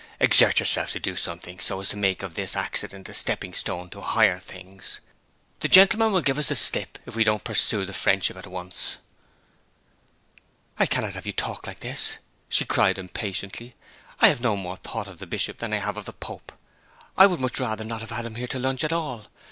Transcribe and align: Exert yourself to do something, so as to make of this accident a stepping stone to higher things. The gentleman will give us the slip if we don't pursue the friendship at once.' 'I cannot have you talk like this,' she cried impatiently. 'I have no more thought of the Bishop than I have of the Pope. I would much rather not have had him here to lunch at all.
Exert 0.19 0.59
yourself 0.59 0.89
to 0.93 0.99
do 0.99 1.15
something, 1.15 1.59
so 1.59 1.79
as 1.79 1.89
to 1.89 1.95
make 1.95 2.23
of 2.23 2.33
this 2.33 2.55
accident 2.55 3.07
a 3.07 3.13
stepping 3.13 3.53
stone 3.53 3.87
to 3.91 4.01
higher 4.01 4.39
things. 4.39 4.99
The 5.59 5.67
gentleman 5.67 6.11
will 6.11 6.23
give 6.23 6.39
us 6.39 6.47
the 6.47 6.55
slip 6.55 6.97
if 7.05 7.15
we 7.15 7.23
don't 7.23 7.43
pursue 7.43 7.85
the 7.85 7.93
friendship 7.93 8.35
at 8.35 8.47
once.' 8.47 8.97
'I 10.79 10.87
cannot 10.87 11.13
have 11.13 11.27
you 11.27 11.33
talk 11.33 11.67
like 11.67 11.81
this,' 11.81 12.17
she 12.49 12.65
cried 12.65 12.97
impatiently. 12.97 13.75
'I 14.21 14.29
have 14.29 14.41
no 14.41 14.57
more 14.57 14.77
thought 14.77 15.07
of 15.07 15.19
the 15.19 15.27
Bishop 15.27 15.59
than 15.59 15.71
I 15.71 15.77
have 15.77 15.97
of 15.97 16.05
the 16.05 16.13
Pope. 16.13 16.51
I 17.15 17.27
would 17.27 17.39
much 17.39 17.59
rather 17.59 17.83
not 17.83 18.01
have 18.01 18.09
had 18.09 18.25
him 18.25 18.33
here 18.33 18.47
to 18.47 18.57
lunch 18.57 18.83
at 18.83 18.91
all. 18.91 19.27